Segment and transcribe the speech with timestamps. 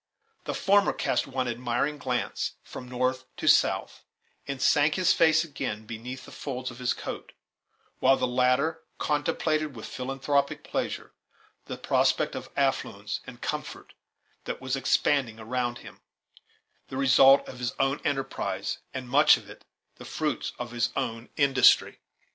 [0.45, 4.03] The former cast one admiring glance from north to south,
[4.47, 7.33] and sank his face again beneath the folds of his coat;
[7.99, 11.13] while the latter contemplated, with philanthropic pleasure,
[11.65, 13.93] the prospect of affluence and comfort
[14.45, 15.99] that was expanding around him;
[16.87, 19.63] the result of his own enterprise, and much of it
[19.97, 21.99] the fruits of his own industry.